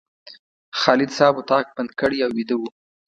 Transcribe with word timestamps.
خالد 0.79 1.09
صاحب 1.17 1.35
اتاق 1.39 1.65
بند 1.75 1.89
کړی 1.99 2.17
او 2.25 2.31
ویده 2.37 2.55
و. 2.57 2.61